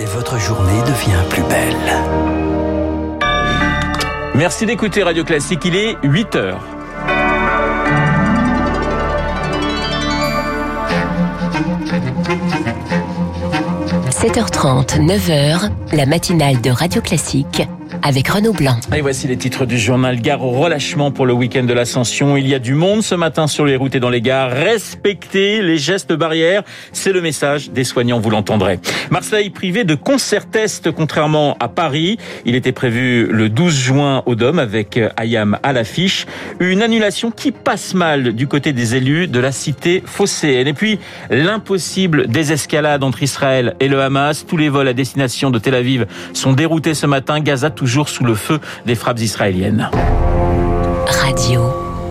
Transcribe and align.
et 0.00 0.06
votre 0.06 0.38
journée 0.38 0.80
devient 0.86 1.22
plus 1.28 1.42
belle. 1.42 1.76
Merci 4.34 4.64
d'écouter 4.64 5.02
Radio 5.02 5.24
Classique, 5.24 5.60
il 5.66 5.76
est 5.76 5.98
8 6.02 6.36
heures.– 6.36 6.64
7h30, 14.10 15.00
9h, 15.06 15.70
la 15.92 16.06
matinale 16.06 16.60
de 16.60 16.70
Radio 16.70 17.02
Classique 17.02 17.62
avec 18.02 18.28
Renaud 18.28 18.52
Blanc. 18.52 18.78
Et 18.94 19.00
voici 19.00 19.26
les 19.26 19.36
titres 19.36 19.66
du 19.66 19.78
journal. 19.78 20.20
Gare 20.20 20.44
au 20.44 20.50
relâchement 20.50 21.10
pour 21.10 21.26
le 21.26 21.32
week-end 21.32 21.64
de 21.64 21.72
l'Ascension. 21.72 22.36
Il 22.36 22.46
y 22.46 22.54
a 22.54 22.58
du 22.58 22.74
monde 22.74 23.02
ce 23.02 23.14
matin 23.14 23.46
sur 23.46 23.64
les 23.64 23.76
routes 23.76 23.94
et 23.94 24.00
dans 24.00 24.10
les 24.10 24.20
gares. 24.20 24.50
Respectez 24.50 25.62
les 25.62 25.78
gestes 25.78 26.12
barrières. 26.12 26.62
C'est 26.92 27.12
le 27.12 27.20
message 27.20 27.70
des 27.70 27.84
soignants, 27.84 28.20
vous 28.20 28.30
l'entendrez. 28.30 28.78
Marseille 29.10 29.50
privé 29.50 29.84
de 29.84 29.94
concert 29.94 30.48
test, 30.48 30.90
contrairement 30.90 31.56
à 31.60 31.68
Paris. 31.68 32.18
Il 32.44 32.54
était 32.54 32.72
prévu 32.72 33.26
le 33.26 33.48
12 33.48 33.74
juin 33.74 34.22
au 34.26 34.34
Dôme 34.34 34.58
avec 34.58 34.98
Ayam 35.16 35.58
à 35.62 35.72
l'affiche. 35.72 36.26
Une 36.60 36.82
annulation 36.82 37.30
qui 37.30 37.52
passe 37.52 37.94
mal 37.94 38.34
du 38.34 38.46
côté 38.46 38.72
des 38.72 38.96
élus 38.96 39.28
de 39.28 39.40
la 39.40 39.52
cité 39.52 40.02
phocéenne. 40.04 40.66
Et 40.66 40.74
puis, 40.74 40.98
l'impossible 41.30 42.26
désescalade 42.28 43.02
entre 43.02 43.22
Israël 43.22 43.74
et 43.80 43.88
le 43.88 44.00
Hamas. 44.00 44.46
Tous 44.46 44.56
les 44.56 44.68
vols 44.68 44.88
à 44.88 44.92
destination 44.92 45.50
de 45.50 45.58
Tel 45.58 45.74
Aviv 45.74 46.06
sont 46.32 46.52
déroutés 46.52 46.94
ce 46.94 47.06
matin. 47.06 47.40
Gaza 47.40 47.70
toujours 47.80 48.10
sous 48.10 48.24
le 48.24 48.34
feu 48.34 48.60
des 48.84 48.94
frappes 48.94 49.20
israéliennes. 49.20 49.88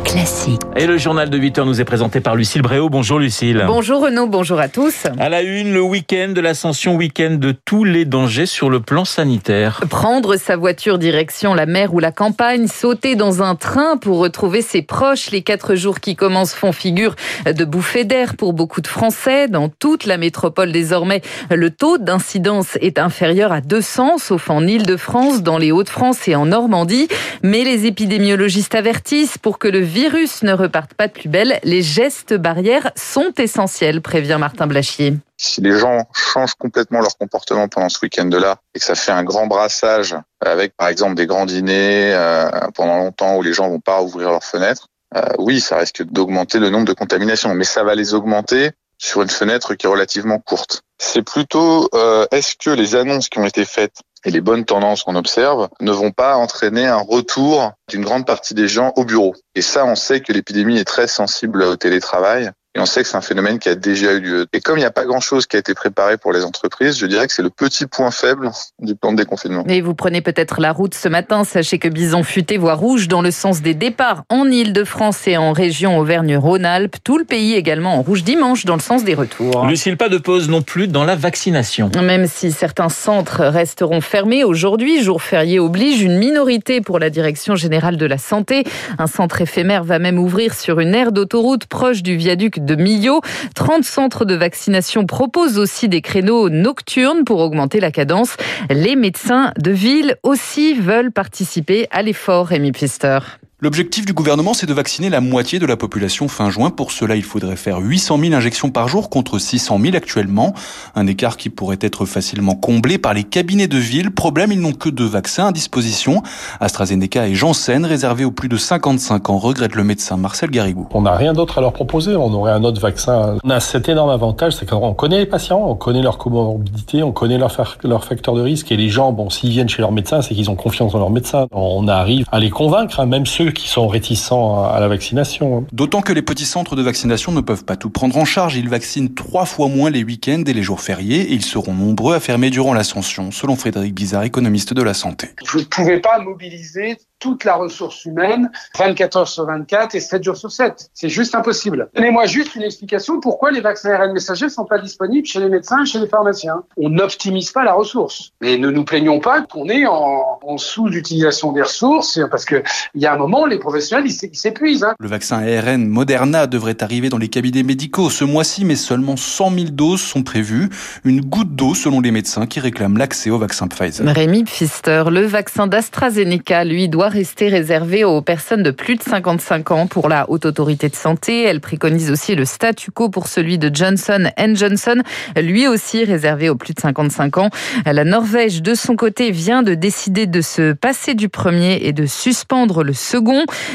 Classique. 0.03 0.61
Et 0.75 0.87
le 0.87 0.97
journal 0.97 1.29
de 1.29 1.37
8 1.37 1.59
heures 1.59 1.65
nous 1.65 1.81
est 1.81 1.85
présenté 1.85 2.19
par 2.19 2.35
Lucille 2.35 2.61
Bréau. 2.61 2.89
Bonjour 2.89 3.19
Lucille. 3.19 3.63
Bonjour 3.67 4.01
Renaud, 4.01 4.27
bonjour 4.27 4.59
à 4.59 4.67
tous. 4.67 5.05
À 5.17 5.29
la 5.29 5.41
une, 5.41 5.73
le 5.73 5.81
week-end 5.81 6.29
de 6.33 6.41
l'ascension, 6.41 6.95
week-end 6.95 7.37
de 7.39 7.53
tous 7.65 7.83
les 7.83 8.05
dangers 8.05 8.45
sur 8.45 8.69
le 8.69 8.79
plan 8.79 9.05
sanitaire. 9.05 9.81
Prendre 9.89 10.37
sa 10.37 10.55
voiture 10.55 10.97
direction 10.97 11.53
la 11.53 11.65
mer 11.65 11.93
ou 11.93 11.99
la 11.99 12.11
campagne, 12.11 12.67
sauter 12.67 13.15
dans 13.15 13.41
un 13.41 13.55
train 13.55 13.97
pour 13.97 14.19
retrouver 14.19 14.61
ses 14.61 14.81
proches. 14.81 15.31
Les 15.31 15.41
quatre 15.41 15.75
jours 15.75 15.99
qui 15.99 16.15
commencent 16.15 16.53
font 16.53 16.71
figure 16.71 17.15
de 17.45 17.65
bouffée 17.65 18.03
d'air 18.03 18.35
pour 18.35 18.53
beaucoup 18.53 18.81
de 18.81 18.87
Français. 18.87 19.47
Dans 19.47 19.69
toute 19.69 20.05
la 20.05 20.17
métropole 20.17 20.71
désormais, 20.71 21.21
le 21.49 21.69
taux 21.71 21.97
d'incidence 21.97 22.77
est 22.81 22.99
inférieur 22.99 23.51
à 23.51 23.61
200, 23.61 24.17
sauf 24.19 24.49
en 24.49 24.65
Ile-de-France, 24.65 25.43
dans 25.43 25.57
les 25.57 25.71
Hauts-de-France 25.71 26.27
et 26.27 26.35
en 26.35 26.45
Normandie. 26.45 27.07
Mais 27.43 27.63
les 27.63 27.85
épidémiologistes 27.85 28.75
avertissent 28.75 29.37
pour 29.37 29.59
que 29.59 29.67
le 29.67 29.79
virus 29.89 30.43
ne 30.43 30.53
repartent 30.53 30.93
pas 30.93 31.07
de 31.07 31.13
plus 31.13 31.27
belle, 31.27 31.59
les 31.63 31.81
gestes 31.81 32.33
barrières 32.33 32.91
sont 32.95 33.33
essentiels, 33.37 34.01
prévient 34.01 34.37
Martin 34.39 34.67
Blachier. 34.67 35.17
Si 35.37 35.61
les 35.61 35.77
gens 35.77 36.07
changent 36.13 36.55
complètement 36.55 37.01
leur 37.01 37.17
comportement 37.17 37.67
pendant 37.67 37.89
ce 37.89 37.99
week-end-là 38.03 38.57
et 38.75 38.79
que 38.79 38.85
ça 38.85 38.95
fait 38.95 39.11
un 39.11 39.23
grand 39.23 39.47
brassage 39.47 40.15
avec 40.45 40.75
par 40.77 40.87
exemple 40.87 41.15
des 41.15 41.25
grands 41.25 41.45
dîners 41.45 42.13
euh, 42.13 42.49
pendant 42.75 42.97
longtemps 42.97 43.37
où 43.37 43.41
les 43.41 43.53
gens 43.53 43.69
vont 43.69 43.79
pas 43.79 44.01
ouvrir 44.01 44.29
leurs 44.29 44.43
fenêtres, 44.43 44.87
euh, 45.15 45.21
oui, 45.39 45.59
ça 45.59 45.77
risque 45.77 46.03
d'augmenter 46.03 46.59
le 46.59 46.69
nombre 46.69 46.85
de 46.85 46.93
contaminations, 46.93 47.53
mais 47.55 47.63
ça 47.63 47.83
va 47.83 47.95
les 47.95 48.13
augmenter 48.13 48.71
sur 48.99 49.21
une 49.21 49.29
fenêtre 49.29 49.73
qui 49.75 49.85
est 49.87 49.89
relativement 49.89 50.39
courte. 50.39 50.83
C'est 50.97 51.23
plutôt 51.23 51.89
euh, 51.95 52.27
est-ce 52.31 52.55
que 52.55 52.69
les 52.69 52.95
annonces 52.95 53.29
qui 53.29 53.39
ont 53.39 53.45
été 53.45 53.65
faites 53.65 54.01
et 54.25 54.31
les 54.31 54.41
bonnes 54.41 54.65
tendances 54.65 55.03
qu'on 55.03 55.15
observe 55.15 55.69
ne 55.79 55.91
vont 55.91 56.11
pas 56.11 56.35
entraîner 56.35 56.85
un 56.85 56.97
retour 56.97 57.71
d'une 57.89 58.03
grande 58.03 58.25
partie 58.25 58.53
des 58.53 58.67
gens 58.67 58.93
au 58.95 59.05
bureau. 59.05 59.35
Et 59.55 59.61
ça, 59.61 59.85
on 59.85 59.95
sait 59.95 60.21
que 60.21 60.33
l'épidémie 60.33 60.77
est 60.77 60.85
très 60.85 61.07
sensible 61.07 61.63
au 61.63 61.75
télétravail. 61.75 62.51
Et 62.75 62.79
on 62.79 62.85
sait 62.85 63.01
que 63.01 63.07
c'est 63.07 63.17
un 63.17 63.21
phénomène 63.21 63.57
qui 63.57 63.67
a 63.67 63.73
déjà 63.73 64.13
eu 64.13 64.19
lieu. 64.19 64.45
Et 64.53 64.61
comme 64.61 64.77
il 64.77 64.81
n'y 64.81 64.85
a 64.85 64.91
pas 64.91 65.05
grand-chose 65.05 65.47
qui 65.47 65.55
a 65.55 65.59
été 65.59 65.73
préparé 65.73 66.17
pour 66.17 66.31
les 66.31 66.43
entreprises, 66.45 66.99
je 66.99 67.07
dirais 67.07 67.25
que 67.25 67.33
c'est 67.33 67.41
le 67.41 67.49
petit 67.49 67.87
point 67.87 68.11
faible 68.11 68.51
du 68.77 68.93
plan 68.93 69.11
de 69.11 69.17
déconfinement. 69.17 69.63
Et 69.67 69.81
vous 69.81 69.95
prenez 69.95 70.21
peut-être 70.21 70.61
la 70.61 70.71
route 70.71 70.93
ce 70.93 71.09
matin. 71.09 71.43
Sachez 71.43 71.79
que 71.79 71.87
Bison 71.87 72.21
Futé 72.21 72.57
voit 72.57 72.75
rouge 72.75 73.07
dans 73.07 73.23
le 73.23 73.31
sens 73.31 73.63
des 73.63 73.73
départs 73.73 74.23
en 74.29 74.45
Ile-de-France 74.45 75.27
et 75.27 75.35
en 75.35 75.51
région 75.51 75.97
Auvergne-Rhône-Alpes. 75.97 76.97
Tout 77.03 77.17
le 77.17 77.25
pays 77.25 77.55
également 77.55 77.95
en 77.95 78.03
rouge 78.03 78.23
dimanche 78.23 78.65
dans 78.65 78.75
le 78.75 78.81
sens 78.81 79.03
des 79.03 79.15
retours. 79.15 79.65
Lucille, 79.65 79.97
pas 79.97 80.09
de 80.09 80.19
pause 80.19 80.47
non 80.47 80.61
plus 80.61 80.87
dans 80.87 81.05
la 81.05 81.15
vaccination. 81.15 81.89
Même 81.99 82.27
si 82.27 82.51
certains 82.51 82.89
centres 82.89 83.45
resteront 83.45 84.01
fermés 84.01 84.43
aujourd'hui, 84.43 85.01
jour 85.01 85.23
férié 85.23 85.57
oblige, 85.57 86.01
une 86.01 86.19
minorité 86.19 86.81
pour 86.81 86.99
la 86.99 87.09
Direction 87.09 87.55
générale 87.55 87.97
de 87.97 88.05
la 88.05 88.19
santé. 88.19 88.63
Un 88.99 89.07
centre 89.07 89.41
éphémère 89.41 89.83
va 89.83 89.97
même 89.97 90.19
ouvrir 90.19 90.53
sur 90.53 90.79
une 90.79 90.93
aire 90.93 91.11
d'autoroute 91.11 91.65
proche 91.65 92.03
du 92.03 92.15
viaduc 92.15 92.58
de 92.65 92.75
Millau. 92.75 93.21
30 93.55 93.83
centres 93.83 94.25
de 94.25 94.35
vaccination 94.35 95.05
proposent 95.05 95.57
aussi 95.57 95.89
des 95.89 96.01
créneaux 96.01 96.49
nocturnes 96.49 97.23
pour 97.25 97.39
augmenter 97.39 97.79
la 97.79 97.91
cadence. 97.91 98.35
Les 98.69 98.95
médecins 98.95 99.53
de 99.57 99.71
ville 99.71 100.15
aussi 100.23 100.73
veulent 100.73 101.11
participer 101.11 101.87
à 101.91 102.01
l'effort, 102.01 102.47
Rémi 102.47 102.71
Pfister. 102.71 103.19
L'objectif 103.61 104.05
du 104.05 104.13
gouvernement, 104.13 104.53
c'est 104.53 104.67
de 104.67 104.73
vacciner 104.73 105.09
la 105.09 105.19
moitié 105.19 105.59
de 105.59 105.65
la 105.65 105.75
population 105.75 106.29
fin 106.29 106.49
juin. 106.49 106.69
Pour 106.69 106.93
cela, 106.93 107.17
il 107.17 107.23
faudrait 107.23 107.57
faire 107.57 107.79
800 107.79 108.17
000 108.17 108.33
injections 108.33 108.69
par 108.69 108.87
jour 108.87 109.09
contre 109.09 109.37
600 109.37 109.79
000 109.81 109.97
actuellement. 109.97 110.53
Un 110.95 111.07
écart 111.07 111.35
qui 111.35 111.49
pourrait 111.49 111.79
être 111.81 112.05
facilement 112.05 112.55
comblé 112.55 112.97
par 112.97 113.13
les 113.13 113.25
cabinets 113.25 113.67
de 113.67 113.77
ville. 113.77 114.11
Problème, 114.11 114.53
ils 114.53 114.61
n'ont 114.61 114.71
que 114.71 114.87
deux 114.87 115.05
vaccins 115.05 115.47
à 115.47 115.51
disposition. 115.51 116.23
AstraZeneca 116.61 117.27
et 117.27 117.35
Janssen, 117.35 117.85
réservés 117.85 118.23
aux 118.23 118.31
plus 118.31 118.47
de 118.47 118.55
55 118.55 119.29
ans, 119.29 119.37
regrette 119.37 119.75
le 119.75 119.83
médecin 119.83 120.15
Marcel 120.15 120.51
Garrigou. 120.51 120.87
On 120.93 121.01
n'a 121.01 121.17
rien 121.17 121.33
d'autre 121.33 121.57
à 121.57 121.61
leur 121.61 121.73
proposer. 121.73 122.15
On 122.15 122.33
aurait 122.33 122.53
un 122.53 122.63
autre 122.63 122.79
vaccin. 122.79 123.35
On 123.43 123.49
a 123.49 123.59
cet 123.59 123.89
énorme 123.89 124.11
avantage, 124.11 124.53
c'est 124.55 124.69
qu'on 124.69 124.93
connaît 124.93 125.19
les 125.19 125.25
patients, 125.25 125.61
on 125.67 125.75
connaît 125.75 126.01
leur 126.01 126.17
comorbidité, 126.17 127.03
on 127.03 127.11
connaît 127.11 127.37
leurs 127.37 127.57
leur 127.83 128.05
facteurs 128.05 128.35
de 128.35 128.41
risque. 128.41 128.71
Et 128.71 128.77
les 128.77 128.87
gens, 128.87 129.11
bon, 129.11 129.29
s'ils 129.29 129.49
viennent 129.49 129.67
chez 129.67 129.81
leur 129.81 129.91
médecin, 129.91 130.21
c'est 130.21 130.33
qu'ils 130.33 130.49
ont 130.49 130.55
confiance 130.55 130.95
en 130.95 130.99
leur 130.99 131.09
médecin. 131.09 131.47
On 131.51 131.89
arrive 131.89 132.25
à 132.31 132.39
les 132.39 132.51
convaincre, 132.51 133.01
hein, 133.01 133.05
même 133.05 133.25
ceux 133.25 133.48
qui 133.51 133.67
sont 133.67 133.87
réticents 133.87 134.63
à 134.63 134.79
la 134.79 134.87
vaccination. 134.87 135.65
D'autant 135.71 136.01
que 136.01 136.13
les 136.13 136.21
petits 136.21 136.45
centres 136.45 136.75
de 136.75 136.81
vaccination 136.81 137.31
ne 137.31 137.41
peuvent 137.41 137.65
pas 137.65 137.75
tout 137.75 137.89
prendre 137.89 138.17
en 138.17 138.25
charge. 138.25 138.55
Ils 138.55 138.69
vaccinent 138.69 139.13
trois 139.13 139.45
fois 139.45 139.67
moins 139.67 139.89
les 139.89 140.03
week-ends 140.03 140.43
et 140.45 140.53
les 140.53 140.63
jours 140.63 140.81
fériés 140.81 141.21
et 141.21 141.33
ils 141.33 141.45
seront 141.45 141.73
nombreux 141.73 142.15
à 142.15 142.19
fermer 142.19 142.49
durant 142.49 142.73
l'ascension, 142.73 143.31
selon 143.31 143.55
Frédéric 143.55 143.93
Bizarre, 143.93 144.23
économiste 144.23 144.73
de 144.73 144.81
la 144.81 144.93
santé. 144.93 145.29
Vous 145.51 145.59
ne 145.59 145.65
pouvez 145.65 145.99
pas 145.99 146.19
mobiliser 146.19 146.97
toute 147.19 147.43
la 147.43 147.55
ressource 147.55 148.05
humaine 148.05 148.49
24 148.77 149.17
heures 149.17 149.27
sur 149.27 149.45
24 149.45 149.95
et 149.95 149.99
7 149.99 150.23
jours 150.23 150.37
sur 150.37 150.51
7. 150.51 150.89
C'est 150.93 151.09
juste 151.09 151.35
impossible. 151.35 151.89
Donnez-moi 151.93 152.25
juste 152.25 152.55
une 152.55 152.63
explication 152.63 153.19
pourquoi 153.19 153.51
les 153.51 153.61
vaccins 153.61 153.91
ARN 153.91 154.13
messagers 154.13 154.49
sont 154.49 154.65
pas 154.65 154.79
disponibles 154.79 155.27
chez 155.27 155.39
les 155.39 155.49
médecins 155.49 155.83
et 155.83 155.85
chez 155.85 155.99
les 155.99 156.07
pharmaciens. 156.07 156.63
On 156.77 156.89
n'optimise 156.89 157.51
pas 157.51 157.63
la 157.63 157.73
ressource. 157.73 158.31
Mais 158.41 158.57
ne 158.57 158.69
nous 158.69 158.85
plaignons 158.85 159.19
pas 159.19 159.41
qu'on 159.41 159.67
est 159.67 159.85
en, 159.85 160.39
en 160.41 160.57
sous-utilisation 160.57 161.51
des 161.51 161.63
ressources 161.63 162.19
parce 162.31 162.45
que 162.45 162.63
il 162.95 163.01
y 163.01 163.05
a 163.05 163.13
un 163.13 163.17
moment, 163.17 163.38
les 163.45 163.57
professionnels, 163.57 164.05
ils 164.07 164.35
s'épuisent. 164.37 164.83
Hein. 164.83 164.93
Le 164.99 165.07
vaccin 165.07 165.41
ARN 165.41 165.87
Moderna 165.87 166.47
devrait 166.47 166.81
arriver 166.83 167.09
dans 167.09 167.17
les 167.17 167.27
cabinets 167.27 167.63
médicaux 167.63 168.09
ce 168.09 168.23
mois-ci, 168.23 168.65
mais 168.65 168.75
seulement 168.75 169.17
100 169.17 169.51
000 169.51 169.65
doses 169.71 170.01
sont 170.01 170.23
prévues. 170.23 170.69
Une 171.03 171.21
goutte 171.21 171.55
d'eau 171.55 171.73
selon 171.73 172.01
les 172.01 172.11
médecins 172.11 172.45
qui 172.45 172.59
réclament 172.59 172.97
l'accès 172.97 173.29
au 173.29 173.37
vaccin 173.37 173.67
Pfizer. 173.67 174.05
Rémi 174.07 174.43
Pfister, 174.43 175.05
le 175.11 175.25
vaccin 175.25 175.67
d'AstraZeneca, 175.67 176.63
lui, 176.63 176.89
doit 176.89 177.09
rester 177.09 177.47
réservé 177.49 178.03
aux 178.03 178.21
personnes 178.21 178.63
de 178.63 178.71
plus 178.71 178.95
de 178.95 179.03
55 179.03 179.71
ans 179.71 179.87
pour 179.87 180.09
la 180.09 180.29
Haute 180.29 180.45
Autorité 180.45 180.89
de 180.89 180.95
Santé. 180.95 181.43
Elle 181.43 181.61
préconise 181.61 182.11
aussi 182.11 182.35
le 182.35 182.45
statu 182.45 182.91
quo 182.91 183.09
pour 183.09 183.27
celui 183.27 183.57
de 183.57 183.73
Johnson 183.73 184.29
Johnson, 184.55 185.01
lui 185.37 185.67
aussi 185.67 186.03
réservé 186.03 186.49
aux 186.49 186.55
plus 186.55 186.73
de 186.73 186.79
55 186.79 187.37
ans. 187.37 187.49
La 187.85 188.03
Norvège, 188.03 188.61
de 188.61 188.73
son 188.73 188.95
côté, 188.95 189.31
vient 189.31 189.63
de 189.63 189.73
décider 189.73 190.27
de 190.27 190.41
se 190.41 190.73
passer 190.73 191.13
du 191.13 191.29
premier 191.29 191.79
et 191.85 191.93
de 191.93 192.05
suspendre 192.05 192.83
le 192.83 192.93
second. 192.93 193.28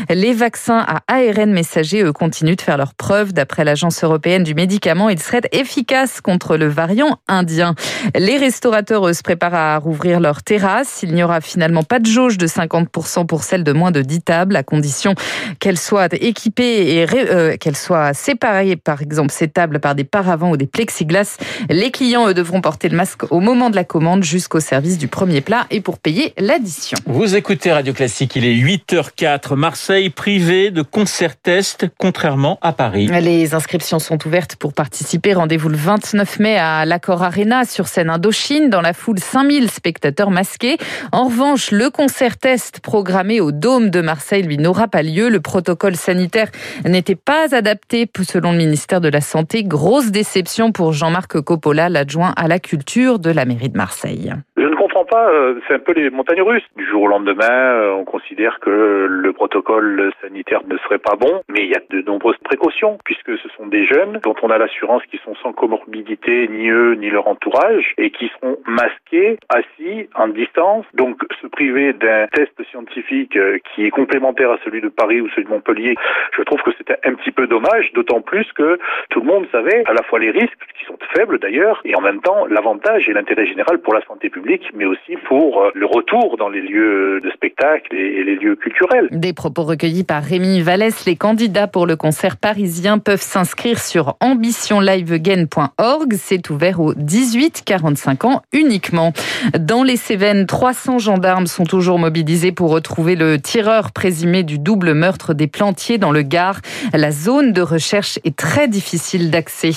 Les 0.09 0.33
vaccins 0.33 0.85
à 0.87 1.03
ARN 1.09 1.53
messager, 1.53 2.03
eux, 2.03 2.13
continuent 2.13 2.57
de 2.57 2.61
faire 2.61 2.77
leurs 2.77 2.95
preuves. 2.95 3.33
D'après 3.33 3.65
l'Agence 3.65 4.03
européenne 4.03 4.43
du 4.43 4.55
médicament, 4.55 5.09
ils 5.09 5.21
seraient 5.21 5.43
efficaces 5.53 6.21
contre 6.21 6.57
le 6.57 6.67
variant 6.67 7.19
indien. 7.29 7.75
Les 8.17 8.37
restaurateurs, 8.39 9.07
eux, 9.09 9.13
se 9.13 9.23
préparent 9.23 9.55
à 9.55 9.79
rouvrir 9.79 10.21
leurs 10.21 10.43
terrasses. 10.43 11.01
Il 11.03 11.15
n'y 11.15 11.23
aura 11.23 11.41
finalement 11.41 11.83
pas 11.83 11.99
de 11.99 12.07
jauge 12.07 12.39
de 12.39 12.47
50% 12.47 13.27
pour 13.27 13.45
celles 13.45 13.65
de 13.65 13.73
moins 13.73 13.91
de 13.91 14.03
10 14.03 14.23
tables, 14.23 14.57
à 14.57 14.63
condition 14.63 15.15
qu'elles 15.61 15.79
soient 15.79 16.09
équipées 16.13 16.95
et 16.95 17.07
euh, 17.13 17.57
qu'elles 17.57 17.77
soient 17.77 18.15
séparées, 18.15 18.77
par 18.77 19.03
exemple, 19.03 19.33
ces 19.33 19.49
tables 19.49 19.81
par 19.81 19.95
des 19.95 20.05
paravents 20.05 20.51
ou 20.51 20.57
des 20.57 20.67
plexiglas. 20.67 21.37
Les 21.69 21.91
clients, 21.91 22.29
eux, 22.29 22.35
devront 22.35 22.61
porter 22.61 22.89
le 22.89 22.97
masque 22.97 23.31
au 23.31 23.41
moment 23.41 23.71
de 23.71 23.77
la 23.77 23.85
commande 23.85 24.25
jusqu'au 24.25 24.61
service 24.61 24.99
du 24.99 25.09
premier 25.09 25.41
plat 25.41 25.67
et 25.71 25.81
pour 25.81 25.99
payer 25.99 26.35
l'addition. 26.39 26.99
Vous 27.07 27.37
écoutez 27.37 27.73
Radio 27.73 27.93
Classique, 27.93 28.37
il 28.37 28.45
est 28.45 28.55
8h04. 28.55 29.44
Théâtre. 29.45 29.57
Marseille 29.57 30.11
privé 30.11 30.71
de 30.71 30.83
concert 30.83 31.37
test, 31.37 31.87
contrairement 31.99 32.59
à 32.63 32.73
Paris. 32.73 33.09
Les 33.21 33.55
inscriptions 33.55 33.99
sont 33.99 34.19
ouvertes 34.27 34.57
pour 34.57 34.73
participer. 34.73 35.35
Rendez-vous 35.35 35.69
le 35.69 35.77
29 35.77 36.41
mai 36.41 36.57
à 36.59 36.85
l'Accor 36.85 37.23
Arena 37.23 37.65
sur 37.65 37.87
scène 37.87 38.11
Indochine. 38.11 38.71
Dans 38.71 38.81
la 38.81 38.93
foule, 38.93 39.19
5000 39.19 39.71
spectateurs 39.71 40.31
masqués. 40.31 40.77
En 41.13 41.25
revanche, 41.25 41.71
le 41.71 41.91
concert 41.91 42.37
test 42.37 42.81
programmé 42.81 43.41
au 43.41 43.53
Dôme 43.53 43.91
de 43.91 44.01
Marseille, 44.01 44.43
lui, 44.43 44.59
n'aura 44.59 44.89
pas 44.89 45.03
lieu. 45.03 45.29
Le 45.29 45.41
protocole 45.41 45.97
sanitaire 45.97 46.49
n'était 46.85 47.15
pas 47.15 47.55
adapté 47.55 48.11
selon 48.23 48.53
le 48.53 48.59
ministère 48.59 49.01
de 49.01 49.09
la 49.09 49.21
Santé. 49.21 49.65
Grosse 49.65 50.11
déception 50.11 50.73
pour 50.73 50.93
Jean-Marc 50.93 51.41
Coppola, 51.41 51.89
l'adjoint 51.89 52.33
à 52.37 52.49
la 52.49 52.59
culture 52.59 53.19
de 53.19 53.31
la 53.31 53.45
mairie 53.45 53.69
de 53.69 53.77
Marseille. 53.77 54.33
Je 54.57 54.63
ne 54.63 54.77
comprends 54.77 54.94
pas, 55.05 55.31
euh, 55.31 55.61
c'est 55.67 55.75
un 55.75 55.79
peu 55.79 55.93
les 55.93 56.11
montagnes 56.11 56.43
russes. 56.43 56.65
Du 56.77 56.87
jour 56.87 57.03
au 57.03 57.07
lendemain, 57.07 57.51
euh, 57.51 57.93
on 57.93 58.05
considère 58.05 58.59
que 58.61 59.07
le 59.09 59.33
protocole 59.33 60.13
sanitaire 60.21 60.63
ne 60.67 60.77
serait 60.79 60.99
pas 60.99 61.17
bon, 61.17 61.43
mais 61.49 61.65
il 61.65 61.71
y 61.71 61.75
a 61.75 61.81
de 61.91 62.03
nombreuses 62.03 62.39
précautions, 62.45 62.99
puisque 63.05 63.37
ce 63.39 63.49
sont 63.57 63.67
des 63.67 63.85
jeunes 63.85 64.21
dont 64.23 64.35
on 64.43 64.51
a 64.51 64.59
l'assurance 64.59 65.03
qu'ils 65.11 65.21
sont 65.21 65.35
sans 65.37 65.53
comorbidité, 65.53 66.49
ni 66.49 66.71
eux, 66.71 66.95
ni 66.95 67.11
leur 67.11 67.29
entourage, 67.29 67.95
et 67.99 68.11
qui 68.11 68.31
seront 68.41 68.59
masqués, 68.67 69.39
assis, 69.49 70.09
en 70.15 70.29
distance. 70.29 70.85
Donc 70.95 71.23
se 71.41 71.47
priver 71.47 71.93
d'un 71.93 72.27
test 72.29 72.53
scientifique 72.71 73.37
euh, 73.37 73.59
qui 73.75 73.87
est 73.87 73.91
complémentaire 73.91 74.51
à 74.51 74.59
celui 74.65 74.81
de 74.81 74.89
Paris 74.89 75.21
ou 75.21 75.29
celui 75.31 75.45
de 75.45 75.51
Montpellier, 75.51 75.95
je 76.37 76.43
trouve 76.43 76.63
que 76.63 76.73
c'était 76.79 76.99
un 77.05 77.15
petit 77.15 77.33
peu 77.33 77.47
dommage, 77.47 77.93
d'autant 77.93 78.21
plus 78.21 78.51
que 78.53 78.79
tout 79.11 79.21
le 79.21 79.27
monde 79.27 79.47
savait 79.53 79.83
à 79.87 79.93
la 79.93 80.03
fois 80.03 80.19
les 80.19 80.31
risques, 80.31 80.59
qui 80.79 80.85
sont 80.87 80.99
faibles 81.15 81.39
d'ailleurs, 81.39 81.81
et 81.85 81.95
en 81.95 82.01
même 82.01 82.21
temps 82.21 82.47
l'avantage 82.47 83.09
et 83.09 83.13
l'intérêt 83.13 83.47
général 83.47 83.79
pour 83.79 83.95
la 83.95 84.03
santé 84.03 84.31
publique, 84.31 84.71
mais 84.75 84.85
aussi 84.85 84.94
pour 85.29 85.63
euh, 85.63 85.71
le 85.75 85.87
retour 85.87 86.37
dans 86.39 86.49
les 86.49 86.61
lieux 86.61 87.21
de 87.23 87.31
spectacle 87.31 87.95
et 87.95 88.23
les 88.25 88.37
lieux 88.37 88.57
culturels. 88.57 89.09
Des 89.11 89.33
propos 89.33 89.63
recueillis 89.63 90.05
par 90.05 90.23
Rémi 90.23 90.61
Vallès. 90.61 91.05
Les 91.07 91.17
candidats 91.17 91.67
pour 91.67 91.87
le 91.87 91.97
concert 91.97 92.37
parisien 92.37 92.99
peuvent 92.99 93.23
s'inscrire 93.23 93.79
sur 93.79 94.17
ambitionliveagain.org. 94.21 96.15
C'est 96.15 96.51
ouvert 96.51 96.81
aux 96.81 96.95
18-45 96.95 98.27
ans 98.27 98.43
uniquement. 98.53 99.13
Dans 99.59 99.83
les 99.83 99.97
Cévennes, 99.97 100.47
300 100.47 100.99
gendarmes 100.99 101.47
sont 101.47 101.65
toujours 101.65 101.99
mobilisés 101.99 102.53
pour 102.53 102.71
retrouver 102.71 103.17
le 103.17 103.41
tireur 103.41 103.93
présumé 103.93 104.43
du 104.43 104.59
double 104.59 104.95
meurtre 104.95 105.35
des 105.35 105.47
plantiers 105.47 105.99
dans 105.99 106.13
le 106.13 106.23
Gard. 106.23 106.61
La 106.93 107.11
zone 107.11 107.53
de 107.53 107.63
recherche 107.63 108.19
est 108.25 108.37
très 108.37 108.69
difficile 108.69 109.31
d'accès. 109.31 109.71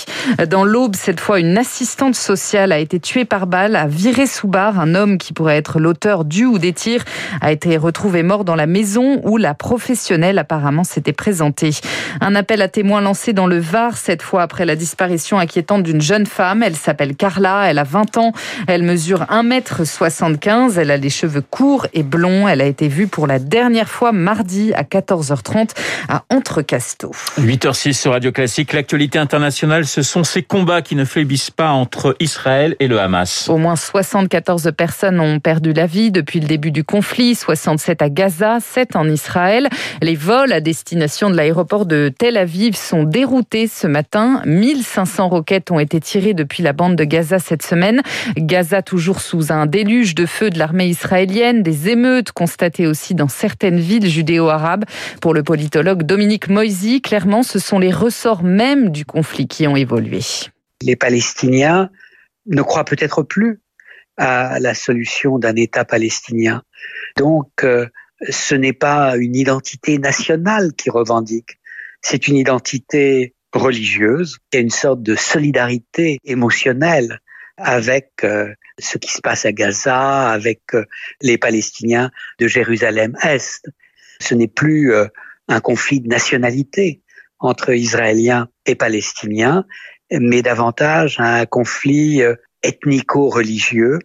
Dans 0.50 0.64
l'Aube, 0.64 0.96
cette 0.96 1.19
fois, 1.19 1.40
une 1.40 1.58
assistante 1.58 2.16
sociale 2.16 2.72
a 2.72 2.80
été 2.80 3.00
tuée 3.00 3.25
par 3.25 3.48
balle 3.48 3.75
à 3.75 3.88
Viré-sous-Bar. 3.88 4.80
Un 4.80 4.96
homme 4.96 5.06
qui 5.15 5.31
pourrait 5.31 5.56
être 5.56 5.80
l'auteur 5.80 6.25
du 6.25 6.44
ou 6.44 6.59
des 6.59 6.74
tirs 6.74 7.06
a 7.39 7.51
été 7.51 7.77
retrouvé 7.77 8.24
mort 8.24 8.44
dans 8.44 8.56
la 8.56 8.68
maison 8.68 9.21
où 9.24 9.38
la 9.38 9.54
professionnelle 9.54 10.38
apparemment 10.38 10.83
s'était 10.83 11.13
présentée. 11.13 11.71
Un 12.19 12.36
appel 12.36 12.62
à 12.62 12.68
témoins 12.68 13.01
lancé 13.01 13.31
dans 13.31 13.48
le 13.48 13.59
Var, 13.59 13.95
cette 13.95 14.21
fois 14.21 14.42
après 14.42 14.65
la 14.65 14.75
disparition 14.75 15.39
inquiétante 15.39 15.83
d'une 15.83 16.01
jeune 16.01 16.25
femme. 16.25 16.63
Elle 16.63 16.75
s'appelle 16.75 17.15
Carla, 17.15 17.69
elle 17.69 17.80
a 17.80 17.83
20 17.83 18.18
ans, 18.18 18.31
elle 18.68 18.83
mesure 18.83 19.21
1m75, 19.30 20.77
elle 20.77 20.92
a 20.92 20.98
les 20.98 21.09
cheveux 21.09 21.42
courts 21.42 21.88
et 21.94 22.04
blonds. 22.04 22.48
Elle 22.48 22.62
a 22.62 22.65
été 22.65 22.88
vue 22.88 23.07
pour 23.07 23.27
la 23.27 23.39
dernière 23.39 23.89
fois 23.89 24.12
mardi 24.12 24.74
à 24.74 24.83
14h30 24.83 25.69
à 26.09 26.24
Entrecasteaux. 26.30 27.13
8h06 27.39 27.94
sur 27.94 28.12
Radio 28.12 28.31
Classique. 28.31 28.74
L'actualité 28.74 29.19
internationale, 29.19 29.86
ce 29.86 30.01
sont 30.01 30.24
ces 30.24 30.44
combats 30.44 30.81
qui 30.81 30.95
ne 30.95 31.06
faiblissent 31.06 31.51
pas 31.51 31.69
entre 31.69 32.15
Israël 32.19 32.75
et 32.80 32.88
le 32.88 33.00
Hamas. 33.00 33.48
Au 33.50 33.57
moins 33.57 33.75
74 33.75 34.71
personnes 34.75 34.97
ont 35.04 35.40
perdu 35.40 35.74
la 35.74 35.86
vie 35.86 36.12
depuis 36.12 36.40
le 36.40 36.48
début 36.48 36.72
du 36.72 36.84
conflit, 36.84 37.36
67 37.36 38.02
à 38.02 38.10
Gaza, 38.10 38.60
7 38.60 38.96
en 38.96 39.08
Israël. 39.10 39.70
Les 40.02 40.16
vols 40.16 40.52
à 40.52 40.62
destination 40.62 41.30
de 41.30 41.36
l'aéroport 41.36 41.86
de 41.86 42.12
Tel 42.18 42.38
Aviv 42.38 42.76
sont 42.76 43.04
déroutés 43.04 43.68
ce 43.68 43.88
matin. 43.88 44.42
1500 44.46 45.30
roquettes 45.30 45.72
ont 45.72 45.80
été 45.80 46.00
tirées 46.00 46.34
depuis 46.34 46.64
la 46.64 46.74
bande 46.74 46.96
de 46.96 47.04
Gaza 47.04 47.40
cette 47.40 47.64
semaine. 47.64 48.02
Gaza 48.38 48.82
toujours 48.82 49.22
sous 49.22 49.52
un 49.52 49.66
déluge 49.66 50.16
de 50.16 50.26
feu 50.26 50.50
de 50.50 50.60
l'armée 50.60 50.88
israélienne, 50.88 51.64
des 51.64 51.90
émeutes 51.90 52.32
constatées 52.32 52.88
aussi 52.88 53.16
dans 53.16 53.28
certaines 53.28 53.80
villes 53.80 54.10
judéo-arabes. 54.10 54.86
Pour 55.22 55.34
le 55.34 55.44
politologue 55.44 56.04
Dominique 56.04 56.50
Moisy, 56.50 57.02
clairement, 57.02 57.44
ce 57.44 57.60
sont 57.60 57.80
les 57.80 57.92
ressorts 57.92 58.44
même 58.44 58.90
du 58.90 59.06
conflit 59.06 59.48
qui 59.48 59.68
ont 59.68 59.76
évolué. 59.76 60.20
Les 60.82 60.96
Palestiniens 60.96 61.90
ne 62.48 62.62
croient 62.62 62.86
peut-être 62.86 63.24
plus 63.24 63.60
à 64.18 64.60
la 64.60 64.74
solution 64.74 65.38
d'un 65.38 65.56
État 65.56 65.86
palestinien. 65.86 66.64
Donc, 67.18 67.64
euh, 67.64 67.88
ce 68.30 68.56
n'est 68.56 68.74
pas 68.74 69.16
une 69.16 69.36
identité 69.36 70.00
nationale 70.00 70.74
qui 70.74 70.90
revendique, 70.90 71.60
c'est 72.02 72.28
une 72.28 72.36
identité 72.36 73.36
religieuse, 73.54 74.38
a 74.54 74.58
une 74.58 74.69
sorte 74.69 75.04
de 75.04 75.16
solidarité 75.16 76.19
émotionnelle 76.25 77.19
avec 77.58 78.12
euh, 78.24 78.54
ce 78.80 78.98
qui 78.98 79.12
se 79.12 79.22
passe 79.22 79.46
à 79.46 79.52
Gaza, 79.52 80.30
avec 80.30 80.62
euh, 80.74 80.86
les 81.22 81.38
Palestiniens 81.38 82.12
de 82.40 82.48
Jérusalem-Est. 82.48 83.69
Ce 84.19 84.34
n'est 84.34 84.48
plus 84.48 84.92
un 85.48 85.60
conflit 85.60 86.02
de 86.02 86.08
nationalité 86.08 87.04
entre 87.38 87.72
Israéliens 87.72 88.50
et 88.66 88.74
Palestiniens, 88.74 89.64
mais 90.10 90.42
davantage 90.42 91.19
un 91.19 91.46
conflit 91.46 92.24
ethnico-religieux 92.63 94.00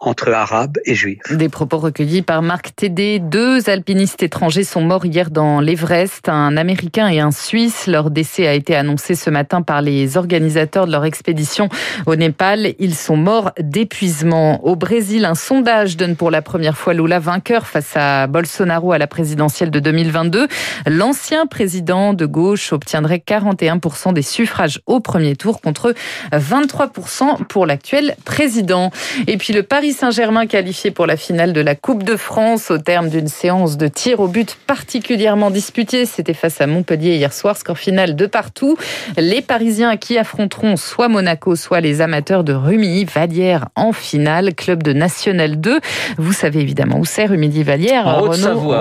entre 0.00 0.32
arabes 0.32 0.78
et 0.84 0.94
juifs. 0.94 1.20
Des 1.30 1.48
propos 1.48 1.78
recueillis 1.78 2.22
par 2.22 2.40
Marc 2.40 2.74
Tédé. 2.76 3.18
Deux 3.18 3.68
alpinistes 3.68 4.22
étrangers 4.22 4.62
sont 4.62 4.80
morts 4.80 5.04
hier 5.04 5.30
dans 5.30 5.60
l'Everest, 5.60 6.28
un 6.28 6.56
Américain 6.56 7.08
et 7.08 7.18
un 7.18 7.32
Suisse. 7.32 7.88
Leur 7.88 8.10
décès 8.10 8.46
a 8.46 8.54
été 8.54 8.76
annoncé 8.76 9.16
ce 9.16 9.28
matin 9.28 9.60
par 9.62 9.82
les 9.82 10.16
organisateurs 10.16 10.86
de 10.86 10.92
leur 10.92 11.04
expédition 11.04 11.68
au 12.06 12.14
Népal. 12.14 12.74
Ils 12.78 12.94
sont 12.94 13.16
morts 13.16 13.50
d'épuisement. 13.58 14.64
Au 14.64 14.76
Brésil, 14.76 15.24
un 15.24 15.34
sondage 15.34 15.96
donne 15.96 16.14
pour 16.14 16.30
la 16.30 16.42
première 16.42 16.78
fois 16.78 16.94
Lula 16.94 17.18
vainqueur 17.18 17.66
face 17.66 17.96
à 17.96 18.28
Bolsonaro 18.28 18.92
à 18.92 18.98
la 18.98 19.08
présidentielle 19.08 19.72
de 19.72 19.80
2022. 19.80 20.46
L'ancien 20.86 21.46
président 21.46 22.14
de 22.14 22.24
gauche 22.24 22.72
obtiendrait 22.72 23.22
41% 23.26 24.12
des 24.12 24.22
suffrages 24.22 24.80
au 24.86 25.00
premier 25.00 25.34
tour 25.34 25.60
contre 25.60 25.92
23% 26.32 27.44
pour 27.46 27.66
l'actuel 27.66 28.14
président. 28.24 28.92
Et 29.26 29.36
puis 29.36 29.52
le 29.52 29.64
Paris 29.64 29.87
Saint-Germain 29.92 30.46
qualifié 30.46 30.90
pour 30.90 31.06
la 31.06 31.16
finale 31.16 31.52
de 31.52 31.60
la 31.60 31.74
Coupe 31.74 32.02
de 32.02 32.16
France 32.16 32.70
au 32.70 32.78
terme 32.78 33.08
d'une 33.08 33.28
séance 33.28 33.76
de 33.76 33.88
tir 33.88 34.20
au 34.20 34.28
but 34.28 34.56
particulièrement 34.66 35.50
disputée. 35.50 36.06
C'était 36.06 36.34
face 36.34 36.60
à 36.60 36.66
Montpellier 36.66 37.16
hier 37.16 37.32
soir, 37.32 37.56
score 37.56 37.78
final 37.78 38.16
de 38.16 38.26
partout. 38.26 38.76
Les 39.16 39.42
Parisiens 39.42 39.96
qui 39.96 40.18
affronteront 40.18 40.76
soit 40.76 41.08
Monaco, 41.08 41.56
soit 41.56 41.80
les 41.80 42.00
amateurs 42.00 42.44
de 42.44 42.52
Rumilly-Vallière 42.52 43.68
en 43.76 43.92
finale, 43.92 44.54
club 44.54 44.82
de 44.82 44.92
National 44.92 45.60
2. 45.60 45.80
Vous 46.18 46.32
savez 46.32 46.60
évidemment 46.60 46.98
où 46.98 47.04
c'est 47.04 47.26
Rumilly-Vallière, 47.26 48.06
en 48.06 48.20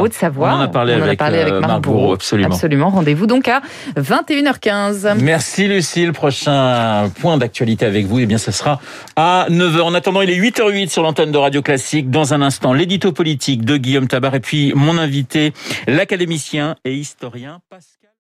Haute-Savoie. 0.02 0.50
On 0.50 0.58
en 0.58 0.62
a 0.62 0.68
parlé 0.68 0.94
avec, 0.94 1.22
euh, 1.22 1.60
Marc, 1.60 1.82
Bourreau, 1.82 2.14
absolument. 2.14 2.54
Absolument. 2.54 2.90
Rendez-vous 2.90 3.28
donc 3.28 3.48
à 3.48 3.62
21h15. 3.98 5.16
Merci 5.22 5.68
Lucie. 5.68 6.06
Le 6.06 6.14
prochain 6.14 7.10
point 7.22 7.38
d'actualité 7.38 7.86
avec 7.86 8.06
vous, 8.06 8.20
eh 8.20 8.26
bien, 8.26 8.38
ce 8.38 8.52
sera 8.52 8.80
à 9.16 9.48
9h. 9.50 9.82
En 9.82 9.94
attendant, 9.94 10.22
il 10.22 10.30
est 10.30 10.38
8h08 10.38 10.90
sur 10.98 11.04
l'antenne 11.04 11.32
de 11.32 11.38
Radio 11.38 11.62
Classique. 11.62 12.10
Dans 12.10 12.34
un 12.34 12.42
instant, 12.42 12.74
l'édito 12.74 13.12
politique 13.12 13.64
de 13.64 13.78
Guillaume 13.78 14.08
Tabar 14.08 14.34
et 14.34 14.40
puis 14.40 14.74
mon 14.74 14.98
invité, 14.98 15.54
l'académicien 15.86 16.76
et 16.86 16.96
historien 16.96 17.62
Pascal. 17.70 18.07